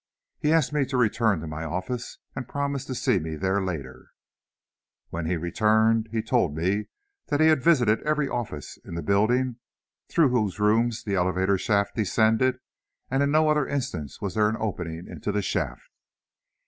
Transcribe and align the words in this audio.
He 0.39 0.51
asked 0.51 0.73
me 0.73 0.83
to 0.85 0.97
return 0.97 1.41
to 1.41 1.47
my 1.47 1.63
office, 1.63 2.17
and 2.35 2.47
promised 2.47 2.87
to 2.87 2.95
see 2.95 3.19
me 3.19 3.35
there 3.35 3.61
later. 3.63 4.07
When 5.11 5.27
he 5.27 5.37
returned, 5.37 6.09
he 6.11 6.23
told 6.23 6.55
me 6.55 6.87
that 7.27 7.39
he 7.39 7.49
had 7.49 7.61
visited 7.61 8.01
every 8.01 8.27
other 8.27 8.33
office 8.33 8.79
in 8.83 8.95
the 8.95 9.03
building 9.03 9.57
through 10.09 10.29
whose 10.29 10.59
rooms 10.59 11.03
the 11.03 11.13
elevator 11.13 11.59
shaft 11.59 11.93
descended 11.95 12.57
and 13.11 13.21
in 13.21 13.29
no 13.29 13.47
other 13.47 13.67
instance 13.67 14.19
was 14.19 14.33
there 14.33 14.49
an 14.49 14.57
opening 14.59 15.05
into 15.07 15.31
the 15.31 15.43
shaft. 15.43 15.83